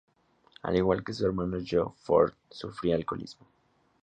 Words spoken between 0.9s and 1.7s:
que su hermano